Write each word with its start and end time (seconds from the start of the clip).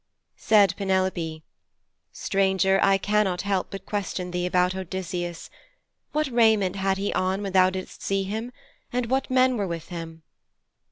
Said 0.37 0.75
Penelope, 0.77 1.43
'Stranger, 2.11 2.79
I 2.81 2.97
cannot 2.97 3.43
help 3.43 3.69
but 3.69 3.85
question 3.85 4.31
thee 4.31 4.47
about 4.47 4.73
Odysseus. 4.73 5.51
What 6.11 6.25
raiment 6.29 6.75
had 6.75 6.97
he 6.97 7.13
on 7.13 7.43
when 7.43 7.51
thou 7.53 7.69
didst 7.69 8.01
see 8.01 8.23
him? 8.23 8.51
And 8.91 9.11
what 9.11 9.29
men 9.29 9.57
were 9.57 9.67
with 9.67 9.89
him?' 9.89 10.23